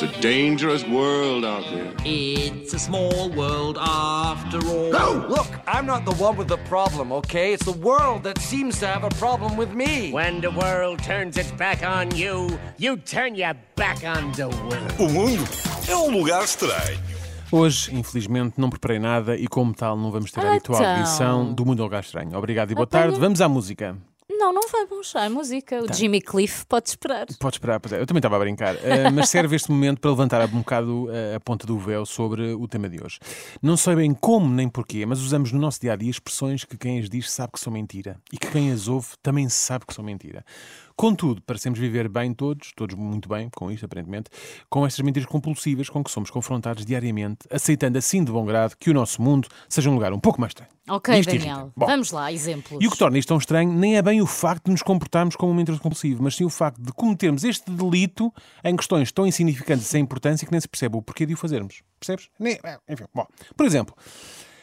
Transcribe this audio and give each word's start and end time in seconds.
It's 0.00 0.16
a 0.16 0.20
dangerous 0.20 0.86
world 0.86 1.44
out 1.44 1.64
there. 1.72 1.92
It's 2.04 2.72
a 2.72 2.78
small 2.78 3.30
world 3.30 3.76
after 3.80 4.58
all. 4.68 4.92
No! 4.92 5.26
Look, 5.28 5.48
I'm 5.66 5.86
not 5.86 6.04
the 6.04 6.14
one 6.22 6.36
with 6.36 6.46
the 6.46 6.56
problem, 6.68 7.10
okay? 7.14 7.52
It's 7.52 7.64
the 7.64 7.72
world 7.76 8.22
that 8.22 8.38
seems 8.38 8.78
to 8.78 8.86
have 8.86 9.02
a 9.02 9.08
problem 9.18 9.56
with 9.56 9.72
me. 9.74 10.12
When 10.12 10.40
the 10.40 10.52
world 10.52 11.02
turns 11.02 11.36
its 11.36 11.50
back 11.50 11.82
on 11.82 12.14
you, 12.14 12.48
you 12.78 12.96
turn 12.98 13.34
your 13.34 13.54
back 13.74 14.04
on 14.04 14.30
the 14.36 14.46
world. 14.48 14.94
O 15.00 15.08
mundo 15.08 15.42
é 15.88 15.96
um 15.96 16.10
lugar 16.16 16.44
estranho. 16.44 17.00
Hoje, 17.50 17.92
infelizmente, 17.92 18.54
não 18.56 18.70
preparei 18.70 19.00
nada 19.00 19.34
e, 19.36 19.48
como 19.48 19.74
tal, 19.74 19.96
não 19.96 20.12
vamos 20.12 20.30
ter 20.30 20.38
a 20.40 20.44
Ah, 20.44 20.50
habitual 20.52 20.80
então. 20.80 20.96
edição 21.00 21.52
do 21.52 21.66
Mundo 21.66 21.80
ao 21.82 21.86
Lugar 21.86 22.02
Estranho. 22.04 22.36
Obrigado 22.38 22.70
e 22.70 22.74
boa 22.74 22.84
Apanha- 22.84 23.04
tarde. 23.06 23.18
Vamos 23.18 23.40
à 23.40 23.48
música. 23.48 23.96
Não, 24.38 24.52
não 24.52 24.62
vamos. 24.68 25.14
A 25.16 25.28
música. 25.28 25.82
O 25.82 25.92
Jimmy 25.92 26.20
Cliff 26.20 26.64
pode 26.66 26.90
esperar. 26.90 27.26
Pode 27.40 27.56
esperar, 27.56 27.80
pois 27.80 27.92
é. 27.92 28.00
Eu 28.00 28.06
também 28.06 28.20
estava 28.20 28.36
a 28.36 28.38
brincar. 28.38 28.76
Eh, 28.84 29.10
mas 29.10 29.28
serve 29.28 29.56
este 29.56 29.68
momento 29.68 30.00
para 30.00 30.10
levantar 30.10 30.44
um 30.46 30.58
bocado 30.58 31.08
eh, 31.10 31.34
a 31.34 31.40
ponta 31.40 31.66
do 31.66 31.76
véu 31.76 32.06
sobre 32.06 32.52
o 32.54 32.68
tema 32.68 32.88
de 32.88 33.02
hoje. 33.02 33.18
Não 33.60 33.76
sei 33.76 33.96
bem 33.96 34.14
como 34.14 34.48
nem 34.48 34.68
porquê, 34.68 35.04
mas 35.04 35.20
usamos 35.20 35.50
no 35.50 35.58
nosso 35.58 35.80
dia 35.80 35.92
a 35.92 35.96
dia 35.96 36.10
expressões 36.10 36.64
que 36.64 36.76
quem 36.76 37.00
as 37.00 37.10
diz 37.10 37.28
sabe 37.30 37.52
que 37.52 37.60
são 37.60 37.72
mentira 37.72 38.16
e 38.32 38.38
que 38.38 38.46
quem 38.46 38.70
as 38.70 38.86
ouve 38.86 39.08
também 39.20 39.48
sabe 39.48 39.84
que 39.84 39.92
são 39.92 40.04
mentira. 40.04 40.44
Contudo, 40.98 41.40
parecemos 41.42 41.78
viver 41.78 42.08
bem 42.08 42.34
todos, 42.34 42.72
todos 42.74 42.96
muito 42.96 43.28
bem 43.28 43.48
com 43.54 43.70
isto, 43.70 43.86
aparentemente, 43.86 44.28
com 44.68 44.84
estas 44.84 44.98
mentiras 45.04 45.28
compulsivas 45.28 45.88
com 45.88 46.02
que 46.02 46.10
somos 46.10 46.28
confrontados 46.28 46.84
diariamente, 46.84 47.46
aceitando 47.52 47.96
assim 47.96 48.24
de 48.24 48.32
bom 48.32 48.44
grado 48.44 48.74
que 48.76 48.90
o 48.90 48.92
nosso 48.92 49.22
mundo 49.22 49.46
seja 49.68 49.88
um 49.90 49.94
lugar 49.94 50.12
um 50.12 50.18
pouco 50.18 50.40
mais 50.40 50.50
estranho. 50.50 50.68
Ok, 50.88 51.20
Isto. 51.20 51.30
Daniel. 51.38 51.70
Bom. 51.76 51.86
Vamos 51.86 52.10
lá, 52.10 52.32
exemplos. 52.32 52.82
E 52.82 52.88
o 52.88 52.90
que 52.90 52.98
torna 52.98 53.16
isto 53.16 53.28
tão 53.28 53.38
estranho 53.38 53.72
nem 53.72 53.96
é 53.96 54.02
bem 54.02 54.20
o 54.20 54.26
facto 54.26 54.64
de 54.64 54.72
nos 54.72 54.82
comportarmos 54.82 55.36
como 55.36 55.52
um 55.52 55.54
mentiroso 55.54 55.80
compulsivo, 55.80 56.20
mas 56.20 56.34
sim 56.34 56.44
o 56.44 56.50
facto 56.50 56.82
de 56.82 56.90
cometermos 56.90 57.44
este 57.44 57.70
delito 57.70 58.34
em 58.64 58.74
questões 58.74 59.12
tão 59.12 59.24
insignificantes 59.24 59.86
e 59.86 59.88
sem 59.88 60.02
importância 60.02 60.44
que 60.44 60.50
nem 60.50 60.60
se 60.60 60.66
percebe 60.66 60.96
o 60.96 61.02
porquê 61.02 61.24
de 61.24 61.32
o 61.32 61.36
fazermos. 61.36 61.80
Percebes? 62.00 62.28
Nem- 62.40 62.58
é, 62.64 62.76
Enfim, 62.88 63.04
bom. 63.14 63.24
Por 63.56 63.64
exemplo, 63.64 63.94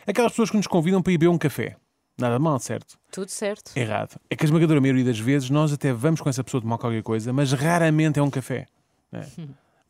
aquelas 0.05 0.33
pessoas 0.33 0.49
que 0.51 0.57
nos 0.57 0.67
convidam 0.67 1.01
para 1.01 1.13
ir 1.13 1.17
beber 1.17 1.31
um 1.31 1.37
café. 1.37 1.77
Nada 2.17 2.39
mal, 2.39 2.57
certo? 2.59 2.97
Tudo 3.11 3.29
certo. 3.29 3.71
Errado. 3.77 4.19
É 4.29 4.35
que 4.35 4.43
a 4.43 4.47
esmagadora 4.47 4.79
maioria 4.79 5.03
das 5.03 5.19
vezes 5.19 5.49
nós 5.49 5.73
até 5.73 5.91
vamos 5.91 6.21
com 6.21 6.29
essa 6.29 6.43
pessoa 6.43 6.61
tomar 6.61 6.77
qualquer 6.77 7.03
coisa, 7.03 7.33
mas 7.33 7.51
raramente 7.51 8.19
é 8.19 8.23
um 8.23 8.29
café. 8.29 8.65
não 9.11 9.19
é? 9.19 9.23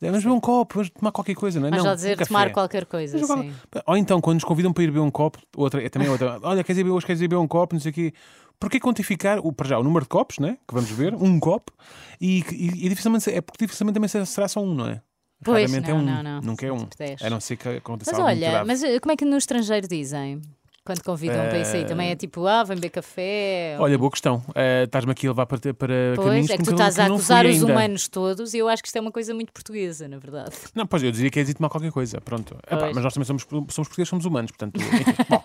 É, 0.02 0.06
Vamos 0.10 0.24
beber 0.24 0.34
um 0.36 0.40
copo, 0.40 0.74
vamos 0.74 0.90
tomar 0.90 1.10
qualquer 1.12 1.34
coisa, 1.34 1.58
não 1.58 1.68
é? 1.68 1.70
Mas 1.70 1.78
não, 1.78 1.86
já 1.86 1.94
dizer 1.94 2.20
um 2.20 2.24
tomar 2.26 2.52
qualquer 2.52 2.84
coisa, 2.84 3.16
Mas 3.18 3.26
sim. 3.26 3.32
agora- 3.32 3.84
Ou 3.86 3.96
então, 3.96 4.20
quando 4.20 4.34
nos 4.34 4.44
convidam 4.44 4.72
para 4.72 4.84
ir 4.84 4.88
beber 4.88 5.00
um 5.00 5.10
copo, 5.10 5.38
outra, 5.56 5.82
é 5.82 5.88
também 5.88 6.08
outra. 6.08 6.38
Olha, 6.42 6.62
queres 6.62 6.78
ir 6.78 6.84
beber, 6.84 6.94
hoje 6.96 7.06
queres 7.06 7.22
ir 7.22 7.28
beber 7.28 7.40
um 7.40 7.48
copo, 7.48 7.74
não 7.74 7.80
sei 7.80 7.90
o 7.90 7.94
quê. 7.94 8.12
Porquê 8.60 8.78
quantificar, 8.80 9.38
o, 9.38 9.52
para 9.52 9.68
já, 9.68 9.78
o 9.78 9.82
número 9.82 10.04
de 10.04 10.08
copos, 10.08 10.38
né? 10.38 10.58
Que 10.68 10.74
vamos 10.74 10.90
beber, 10.90 11.14
um 11.14 11.38
copo, 11.40 11.72
e, 12.20 12.40
e, 12.52 12.86
e 12.86 12.88
dificilmente, 12.88 13.30
é 13.30 13.40
porque 13.40 13.64
dificilmente 13.64 13.94
também 13.94 14.08
será 14.26 14.48
só 14.48 14.60
um, 14.62 14.74
não 14.74 14.88
é? 14.88 15.00
Pois, 15.44 15.70
Raramente 15.70 15.90
não, 15.90 15.96
é 15.98 16.00
um. 16.00 16.04
não, 16.04 16.22
não. 16.22 16.40
Nunca 16.42 16.66
é 16.66 16.72
um. 16.72 16.84
Tipo. 16.86 17.24
A 17.24 17.30
não 17.30 17.40
ser 17.40 17.56
que 17.56 17.68
aconteça 17.68 18.10
Mas 18.12 18.20
olha, 18.20 18.64
mas 18.64 18.82
eh, 18.82 18.98
como 19.00 19.12
é 19.12 19.16
que 19.16 19.24
no 19.24 19.36
estrangeiro 19.36 19.86
dizem? 19.88 20.40
Quando 20.86 21.02
convidam 21.02 21.36
para 21.48 21.58
isso 21.58 21.74
aí, 21.74 21.84
também 21.84 22.10
é 22.10 22.16
tipo, 22.16 22.46
ah, 22.46 22.62
vem 22.62 22.76
beber 22.76 22.90
café. 22.90 23.74
ou- 23.76 23.84
Olha, 23.84 23.98
boa 23.98 24.10
questão. 24.10 24.40
Eh, 24.54 24.84
Estás-me 24.84 25.10
aqui 25.12 25.26
a 25.26 25.30
levar 25.30 25.44
para, 25.44 25.58
para 25.74 25.94
Pois, 26.14 26.26
caminhos 26.28 26.50
é 26.50 26.56
que 26.56 26.62
tu 26.62 26.70
estás 26.70 26.98
a 26.98 27.06
acusar 27.06 27.44
os 27.44 27.54
ainda. 27.56 27.66
humanos 27.66 28.06
todos 28.08 28.54
e 28.54 28.58
eu 28.58 28.68
acho 28.68 28.82
que 28.82 28.88
isto 28.88 28.96
é 28.96 29.00
uma 29.00 29.10
coisa 29.12 29.34
muito 29.34 29.52
portuguesa, 29.52 30.06
na 30.06 30.18
verdade. 30.18 30.52
Não, 30.74 30.86
pois 30.86 31.02
eu 31.02 31.10
dizia 31.10 31.28
que 31.28 31.40
é 31.40 31.42
de 31.44 31.52
tomar 31.54 31.68
qualquer 31.68 31.90
coisa. 31.90 32.20
Pronto. 32.20 32.56
Epá, 32.70 32.90
mas 32.94 33.02
nós 33.02 33.12
também 33.12 33.26
somos, 33.26 33.42
somos 33.42 33.74
portugueses, 33.88 34.08
somos 34.08 34.24
humanos, 34.24 34.52
portanto. 34.52 34.76
enfim, 34.80 35.04
bom. 35.28 35.42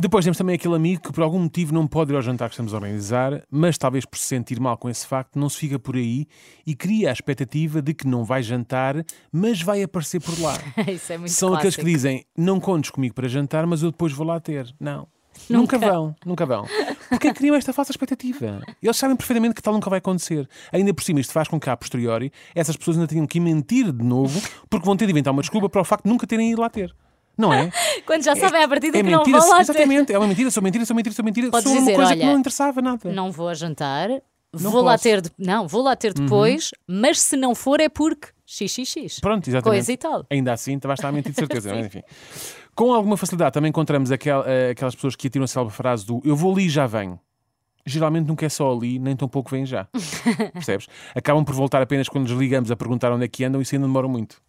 Depois 0.00 0.24
temos 0.24 0.38
também 0.38 0.54
aquele 0.54 0.76
amigo 0.76 1.02
que 1.02 1.12
por 1.12 1.24
algum 1.24 1.40
motivo 1.40 1.74
não 1.74 1.84
pode 1.84 2.12
ir 2.12 2.14
ao 2.14 2.22
jantar 2.22 2.48
que 2.48 2.52
estamos 2.52 2.72
a 2.72 2.76
organizar, 2.76 3.42
mas 3.50 3.76
talvez 3.76 4.04
por 4.04 4.16
se 4.16 4.26
sentir 4.26 4.60
mal 4.60 4.78
com 4.78 4.88
esse 4.88 5.04
facto, 5.04 5.36
não 5.36 5.48
se 5.48 5.58
fica 5.58 5.76
por 5.76 5.96
aí 5.96 6.28
e 6.64 6.72
cria 6.76 7.10
a 7.10 7.12
expectativa 7.12 7.82
de 7.82 7.92
que 7.92 8.06
não 8.06 8.24
vai 8.24 8.40
jantar, 8.40 9.04
mas 9.32 9.60
vai 9.60 9.82
aparecer 9.82 10.20
por 10.20 10.38
lá. 10.40 10.56
isso 10.86 11.12
é 11.12 11.18
muito 11.18 11.32
São 11.32 11.52
aqueles 11.52 11.74
que 11.74 11.82
clássico. 11.82 11.98
dizem: 11.98 12.24
não 12.36 12.60
contes 12.60 12.90
comigo 12.90 13.12
para 13.12 13.26
jantar, 13.26 13.66
mas 13.66 13.82
eu 13.82 13.90
depois 13.90 14.12
vou 14.12 14.24
lá 14.24 14.38
ter. 14.38 14.72
Não. 14.78 15.08
Nunca, 15.50 15.78
vão, 15.78 16.14
nunca 16.24 16.46
vão. 16.46 16.64
Porque 17.08 17.32
criam 17.32 17.56
esta 17.56 17.72
falsa 17.72 17.90
expectativa. 17.90 18.60
Eles 18.80 18.96
sabem 18.96 19.16
perfeitamente 19.16 19.54
que 19.54 19.62
tal 19.62 19.72
nunca 19.74 19.90
vai 19.90 19.98
acontecer. 19.98 20.48
Ainda 20.72 20.94
por 20.94 21.02
cima, 21.02 21.20
isto 21.20 21.32
faz 21.32 21.48
com 21.48 21.58
que, 21.58 21.68
a 21.70 21.76
posteriori, 21.76 22.32
essas 22.54 22.76
pessoas 22.76 22.96
ainda 22.98 23.08
tenham 23.08 23.26
que 23.26 23.40
mentir 23.40 23.92
de 23.92 24.04
novo, 24.04 24.40
porque 24.70 24.86
vão 24.86 24.96
ter 24.96 25.06
de 25.06 25.12
inventar 25.12 25.32
uma 25.32 25.42
desculpa 25.42 25.68
para 25.68 25.80
o 25.80 25.84
facto 25.84 26.04
de 26.04 26.10
nunca 26.10 26.26
terem 26.26 26.52
ido 26.52 26.60
lá 26.60 26.68
ter. 26.70 26.94
Não 27.38 27.52
é? 27.52 27.70
Quando 28.04 28.24
já 28.24 28.34
sabem 28.34 28.62
à 28.64 28.68
partida 28.68 28.98
é 28.98 29.02
que 29.02 29.08
não 29.08 29.18
mentira, 29.18 29.38
vão 29.38 29.48
lá 29.48 29.56
ter. 29.56 29.62
Exatamente, 29.62 30.12
é 30.12 30.18
uma 30.18 30.26
mentira, 30.26 30.50
sou 30.50 30.62
mentira, 30.62 30.84
sou 30.84 30.96
mentira, 30.96 31.14
sou 31.14 31.24
mentira. 31.24 31.50
Podes 31.50 31.62
sou 31.64 31.72
uma 31.72 31.80
dizer, 31.80 31.94
coisa 31.94 32.10
olha, 32.10 32.20
que 32.20 32.26
não 32.26 32.38
interessava 32.38 32.82
nada. 32.82 33.12
Não 33.12 33.30
vou 33.30 33.48
a 33.48 33.54
jantar, 33.54 34.08
Não 34.52 34.70
vou 34.70 34.82
lá 34.82 34.92
posso. 34.92 35.08
Uhum. 35.08 35.14
ter. 35.14 35.20
de- 35.22 35.30
Não, 35.38 35.68
vou 35.68 35.82
lá 35.82 35.94
ter 35.96 36.12
depois, 36.12 36.70
mas 36.86 37.20
se 37.20 37.36
não 37.36 37.54
for 37.54 37.80
é 37.80 37.88
porque 37.88 38.28
xxx. 38.46 39.20
Pronto, 39.20 39.48
exatamente. 39.48 39.62
Coisa 39.78 39.92
e 39.92 39.96
tal. 39.96 40.26
Ainda 40.30 40.52
assim, 40.52 40.78
vai 40.82 40.94
estar 40.94 41.08
a 41.08 41.12
mentir 41.12 41.30
de 41.32 41.38
certeza, 41.38 41.70
mas 41.74 41.86
enfim. 41.86 42.02
Com 42.74 42.92
alguma 42.92 43.16
facilidade 43.16 43.52
também 43.52 43.68
encontramos 43.68 44.10
aquel- 44.10 44.42
eh, 44.46 44.70
aquelas 44.70 44.94
pessoas 44.94 45.14
que 45.14 45.26
atiram 45.28 45.44
a 45.44 45.48
célebre 45.48 45.74
frase 45.74 46.04
do 46.06 46.20
eu 46.24 46.34
vou 46.34 46.52
ali 46.52 46.66
e 46.66 46.68
já 46.68 46.86
venho. 46.86 47.20
Geralmente 47.86 48.26
nunca 48.26 48.44
é 48.44 48.48
só 48.48 48.70
ali, 48.70 48.98
nem 48.98 49.16
tão 49.16 49.28
pouco 49.28 49.50
vem 49.50 49.64
já. 49.64 49.86
Percebes? 50.52 50.86
Acabam 51.14 51.44
por 51.44 51.54
voltar 51.54 51.80
apenas 51.82 52.08
quando 52.08 52.26
desligamos 52.26 52.70
a 52.70 52.76
perguntar 52.76 53.12
onde 53.12 53.24
é 53.24 53.28
que 53.28 53.44
andam 53.44 53.60
e 53.60 53.62
isso 53.62 53.74
ainda 53.74 53.86
demora 53.86 54.06
muito. 54.08 54.40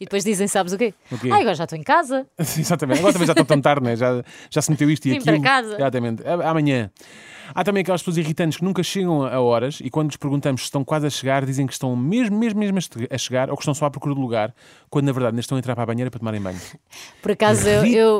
E 0.00 0.04
depois 0.04 0.24
dizem, 0.24 0.46
sabes 0.48 0.72
o 0.72 0.78
quê? 0.78 0.92
O 1.10 1.18
quê? 1.18 1.30
Ah, 1.30 1.36
agora 1.36 1.54
já 1.54 1.64
estou 1.64 1.78
em 1.78 1.82
casa. 1.82 2.26
Exatamente. 2.38 2.98
Agora 2.98 3.12
também 3.12 3.26
já 3.26 3.32
estão 3.32 3.44
tão 3.44 3.60
tarde, 3.60 3.84
né? 3.84 3.96
já, 3.96 4.22
já 4.50 4.62
se 4.62 4.70
meteu 4.70 4.90
isto 4.90 5.06
e 5.06 5.10
Vim 5.12 5.18
aquilo. 5.18 5.40
para 5.40 5.50
casa. 5.62 5.74
Exatamente. 5.76 6.22
Amanhã. 6.26 6.90
Há 7.54 7.62
também 7.62 7.82
aquelas 7.82 8.00
pessoas 8.00 8.16
irritantes 8.16 8.56
que 8.58 8.64
nunca 8.64 8.82
chegam 8.82 9.22
a 9.22 9.38
horas 9.38 9.78
e 9.84 9.90
quando 9.90 10.08
lhes 10.08 10.16
perguntamos 10.16 10.62
se 10.62 10.64
estão 10.64 10.82
quase 10.82 11.06
a 11.06 11.10
chegar, 11.10 11.44
dizem 11.44 11.66
que 11.66 11.74
estão 11.74 11.94
mesmo, 11.94 12.38
mesmo, 12.38 12.58
mesmo 12.58 12.78
a 12.78 12.80
che- 12.80 13.08
a 13.10 13.18
chegar 13.18 13.50
ou 13.50 13.56
que 13.56 13.62
estão 13.62 13.74
só 13.74 13.84
à 13.84 13.90
procura 13.90 14.14
de 14.14 14.20
lugar, 14.20 14.54
quando 14.88 15.04
na 15.04 15.12
verdade 15.12 15.32
ainda 15.32 15.40
estão 15.40 15.56
a 15.56 15.58
entrar 15.58 15.74
para 15.74 15.82
a 15.82 15.86
banheira 15.86 16.10
para 16.10 16.18
tomarem 16.20 16.40
banho. 16.40 16.58
Por 17.20 17.32
acaso 17.32 17.68
eu. 17.68 17.84
eu... 17.84 18.18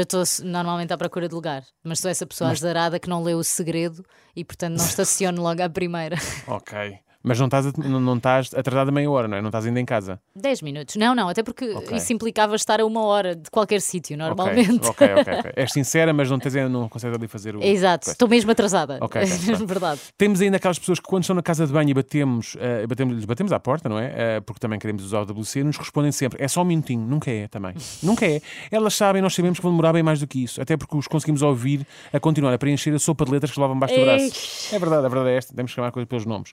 Estou 0.00 0.22
normalmente 0.44 0.92
à 0.92 0.96
procura 0.96 1.28
de 1.28 1.34
lugar, 1.34 1.64
mas 1.82 1.98
sou 1.98 2.08
essa 2.08 2.24
pessoa 2.24 2.50
azarada 2.52 3.00
que 3.00 3.08
não 3.08 3.20
leu 3.20 3.38
o 3.38 3.44
segredo 3.44 4.04
e, 4.34 4.44
portanto, 4.44 4.78
não 4.78 4.84
estaciono 4.86 5.42
logo 5.42 5.60
à 5.60 5.68
primeira. 5.68 6.16
Ok. 6.46 6.98
Mas 7.26 7.40
não 7.40 7.46
estás, 7.46 7.66
a- 7.66 7.72
não, 7.76 7.98
não 8.00 8.16
estás 8.16 8.54
atrasada 8.54 8.92
meia 8.92 9.10
hora, 9.10 9.26
não 9.26 9.36
é? 9.36 9.42
Não 9.42 9.48
estás 9.48 9.66
ainda 9.66 9.80
em 9.80 9.84
casa. 9.84 10.20
10 10.36 10.62
minutos. 10.62 10.94
Não, 10.94 11.12
não, 11.12 11.28
até 11.28 11.42
porque 11.42 11.70
Ok. 11.72 11.96
isso 11.96 12.12
implicava 12.12 12.54
estar 12.54 12.80
a 12.80 12.86
uma 12.86 13.02
hora 13.02 13.34
de 13.34 13.50
qualquer 13.50 13.80
sítio, 13.80 14.16
normalmente. 14.16 14.86
Ok, 14.86 15.06
ok, 15.20 15.34
ok. 15.40 15.52
És 15.56 15.72
sincera, 15.72 16.12
mas 16.12 16.30
não, 16.30 16.38
tens, 16.38 16.54
não 16.70 16.88
consegues 16.88 17.16
ali 17.18 17.26
fazer 17.26 17.56
o. 17.56 17.62
Exato, 17.64 18.10
estou 18.10 18.28
mesmo 18.28 18.52
atrasada. 18.52 18.98
Ok, 19.00 19.20
ok, 19.22 19.26
pronto. 19.46 19.66
Verdade. 19.66 20.00
Temos 20.16 20.40
ainda 20.40 20.56
aquelas 20.56 20.78
pessoas 20.78 21.00
que 21.00 21.06
quando 21.08 21.24
estão 21.24 21.34
na 21.34 21.42
casa 21.42 21.66
de 21.66 21.72
banho 21.72 21.90
e 21.90 21.94
batemos, 21.94 22.56
eh, 22.60 22.86
batemos, 22.86 23.16
lhes 23.16 23.24
batemos 23.24 23.52
à 23.52 23.58
porta, 23.58 23.88
não 23.88 23.98
é? 23.98 24.12
Eh, 24.36 24.40
porque 24.42 24.60
também 24.60 24.78
queremos 24.78 25.02
usar 25.04 25.20
o 25.22 25.24
WC, 25.26 25.64
nos 25.64 25.76
respondem 25.76 26.12
sempre, 26.12 26.40
é 26.40 26.46
só 26.46 26.62
um 26.62 26.64
minutinho, 26.64 27.04
nunca 27.04 27.28
é 27.28 27.48
também. 27.48 27.74
nunca 28.04 28.24
é. 28.24 28.40
Elas 28.70 28.94
sabem, 28.94 29.20
nós 29.20 29.34
sabemos 29.34 29.58
que 29.58 29.62
vão 29.64 29.72
demorar 29.72 29.92
bem 29.92 30.02
mais 30.04 30.20
do 30.20 30.28
que 30.28 30.44
isso, 30.44 30.62
até 30.62 30.76
porque 30.76 30.96
os 30.96 31.08
conseguimos 31.08 31.42
ouvir 31.42 31.84
a 32.12 32.20
continuar 32.20 32.52
a 32.54 32.58
preencher 32.58 32.94
a 32.94 32.98
sopa 33.00 33.24
de 33.24 33.32
letras 33.32 33.50
que 33.50 33.58
levavam 33.58 33.76
baixo 33.78 33.96
do 33.96 34.00
braço. 34.04 34.74
É 34.74 34.78
verdade, 34.78 35.06
a 35.06 35.08
verdade 35.08 35.30
é 35.30 35.36
esta, 35.36 35.52
temos 35.54 35.72
que 35.72 35.74
chamar 35.74 35.88
a 35.88 35.90
coisa 35.90 36.06
pelos 36.06 36.24
nomes. 36.24 36.52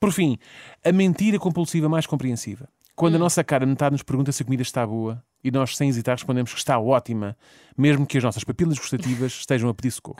Por 0.00 0.07
fim, 0.10 0.38
a 0.84 0.92
mentira 0.92 1.38
compulsiva 1.38 1.88
mais 1.88 2.06
compreensiva. 2.06 2.68
Quando 2.94 3.14
a 3.14 3.18
nossa 3.18 3.44
cara 3.44 3.64
metade 3.64 3.92
nos 3.92 4.02
pergunta 4.02 4.32
se 4.32 4.42
a 4.42 4.44
comida 4.44 4.62
está 4.62 4.86
boa 4.86 5.22
e 5.42 5.50
nós, 5.50 5.76
sem 5.76 5.88
hesitar, 5.88 6.16
respondemos 6.16 6.52
que 6.52 6.58
está 6.58 6.78
ótima, 6.78 7.36
mesmo 7.76 8.06
que 8.06 8.18
as 8.18 8.24
nossas 8.24 8.44
papilas 8.44 8.78
gustativas 8.78 9.32
estejam 9.40 9.68
a 9.68 9.74
pedir 9.74 9.90
socorro. 9.90 10.18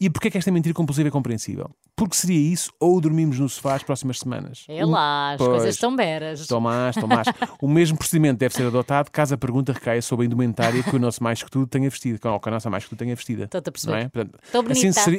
E 0.00 0.10
porquê 0.10 0.26
é 0.26 0.30
que 0.32 0.36
esta 0.38 0.50
mentira 0.50 0.74
compulsiva 0.74 1.06
é 1.08 1.10
compreensível? 1.10 1.70
Porque 1.96 2.16
seria 2.16 2.36
isso 2.52 2.72
ou 2.80 3.00
dormimos 3.00 3.38
no 3.38 3.48
sofá 3.48 3.76
as 3.76 3.84
próximas 3.84 4.18
semanas. 4.18 4.64
É 4.68 4.84
lá, 4.84 5.30
as 5.34 5.38
Pois. 5.38 5.50
coisas 5.50 5.74
estão 5.76 5.94
beras. 5.94 6.44
Tomás, 6.48 6.96
Tomás. 6.96 7.28
o 7.62 7.68
mesmo 7.68 7.96
procedimento 7.96 8.36
deve 8.40 8.52
ser 8.52 8.66
adotado 8.66 9.08
caso 9.12 9.34
a 9.34 9.38
pergunta 9.38 9.72
recaia 9.72 10.02
sobre 10.02 10.24
a 10.24 10.26
indumentária 10.26 10.82
que 10.82 10.94
o 10.96 10.98
nosso 10.98 11.22
mais 11.22 11.40
que 11.44 11.48
tudo 11.48 11.68
tenha 11.68 11.88
vestido, 11.88 12.18
ou 12.28 12.40
que 12.40 12.48
a 12.48 12.52
nossa 12.52 12.68
mais 12.68 12.82
que 12.82 12.90
tudo 12.90 12.98
tenha 12.98 13.14
vestida. 13.14 13.44
Estou-te 13.44 13.68
a 13.68 13.72
perceber. 13.72 13.96
É? 13.98 14.08
Portanto, 14.08 14.38
Estou 14.42 14.64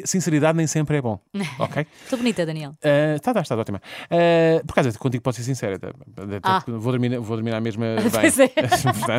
a 0.03 0.05
sinceridade 0.05 0.57
nem 0.57 0.67
sempre 0.67 0.97
é 0.97 1.01
bom. 1.01 1.17
Ok? 1.57 1.87
Estou 2.03 2.19
bonita, 2.19 2.45
Daniel. 2.45 2.71
Uh, 2.71 3.15
está, 3.15 3.31
está, 3.31 3.41
está 3.41 3.55
ótima. 3.57 3.81
Uh, 4.11 4.65
por 4.67 4.75
causa 4.75 4.91
contigo 4.99 5.23
pode 5.23 5.37
ser 5.37 5.43
sincera. 5.43 5.77
até- 5.77 5.87
até 5.87 6.39
Ah. 6.43 6.61
Vou, 6.67 6.91
dormir, 6.91 7.17
vou 7.17 7.37
dormir 7.37 7.53
à 7.55 7.61
mesma 7.61 7.85
bem. 7.95 8.11
Pois 8.11 8.37
é. 8.39 8.51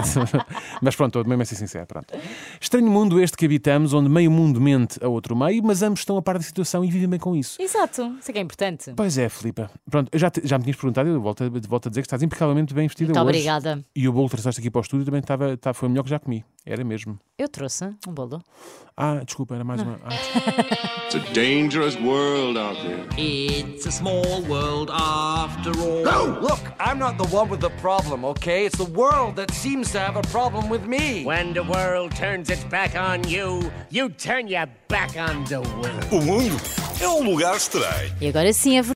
Portanto, 0.03 0.47
mas 0.83 0.97
pronto, 0.97 1.25
mesmo 1.27 1.43
a 1.43 1.45
ser 1.45 1.55
sincero. 1.57 1.87
Pronto. 1.87 2.15
Estranho 2.61 2.91
mundo 2.91 3.21
este 3.21 3.37
que 3.37 3.45
habitamos, 3.47 3.93
onde 3.95 4.09
meio 4.09 4.31
mundo 4.31 4.61
mente 4.61 4.99
a 5.05 5.09
outro 5.09 5.35
meio, 5.37 5.63
mas 5.65 5.83
ambos 5.83 6.01
estão 6.01 6.17
a 6.17 6.23
par 6.23 6.37
da 6.39 6.43
situação 6.45 6.85
e 6.85 6.91
vivem 6.91 7.09
bem 7.09 7.19
com 7.19 7.35
isso. 7.37 7.61
Exato, 7.61 8.03
isso 8.21 8.31
é 8.31 8.33
que 8.33 8.39
é 8.39 8.43
importante. 8.43 8.93
Pois 8.97 9.17
é, 9.19 9.29
Filipa. 9.29 9.71
Pronto, 9.91 10.09
eu 10.13 10.19
já, 10.19 10.31
te- 10.31 10.43
já 10.45 10.59
me 10.59 10.65
tinhas 10.65 10.77
perguntado, 10.77 11.09
eu 11.09 11.21
volto, 11.21 11.45
a- 11.45 11.69
volto 11.69 11.87
a 11.87 11.91
dizer 11.91 12.03
que 12.03 12.07
estás 12.07 12.23
impecavelmente 12.23 12.73
bem 12.75 12.87
vestida 12.89 13.09
Muito 13.09 13.19
hoje. 13.21 13.29
obrigada. 13.39 13.85
E 13.95 14.09
o 14.09 14.13
bolo 14.13 14.27
que 14.29 14.33
trouxeste 14.33 14.61
aqui 14.61 14.71
para 14.71 14.79
o 14.79 14.83
estúdio 14.83 15.05
também 15.07 15.21
estava, 15.21 15.53
estava- 15.55 15.75
foi 15.75 15.89
o 15.89 15.91
melhor 15.91 16.03
que 16.05 16.11
já 16.11 16.19
comi. 16.19 16.45
Era 16.69 16.83
mesmo. 16.83 17.17
Eu 17.39 17.49
trouxe 17.49 17.85
um 18.09 18.13
bolo. 18.13 18.43
Ah, 18.97 19.21
desculpa, 19.25 19.55
era 19.55 19.63
mais 19.63 19.81
uma. 19.83 20.01
Ah, 20.05 20.09
desculpa. 20.09 20.97
It's 21.07 21.15
a 21.15 21.33
dangerous 21.33 21.95
world 22.01 22.59
out 22.59 22.77
there. 22.83 23.07
It's 23.17 23.87
a 23.87 23.93
small 23.93 24.43
world 24.49 24.91
after 24.91 25.71
all. 25.79 26.03
No! 26.03 26.41
Look, 26.41 26.59
I'm 26.81 26.99
not 26.99 27.19
the 27.19 27.29
one 27.33 27.49
with 27.49 27.61
the 27.61 27.71
problem, 27.81 28.25
okay? 28.25 28.67
It's 28.67 28.77
the 28.79 28.91
world 28.91 29.37
that 29.37 29.53
seems 29.55 29.93
to 29.93 30.01
have 30.01 30.17
a 30.19 30.23
problem 30.33 30.69
with 30.69 30.85
me. 30.89 31.25
When 31.25 31.53
the 31.55 31.63
world 31.63 32.17
turns 32.17 32.51
its 32.51 32.65
back 32.65 32.97
on 32.97 33.23
you, 33.29 33.71
you 33.91 34.09
turn 34.09 34.49
your 34.49 34.67
back 34.89 35.17
on 35.17 35.45
the 35.45 35.61
world. 35.61 36.07
O 36.11 36.21
mundo 36.21 36.57
é 37.01 37.07
um 37.09 37.23
lugar 37.31 37.57
estranho. 37.57 38.13
E 38.21 38.27
agora 38.29 38.53
sim 38.53 38.77
é 38.77 38.83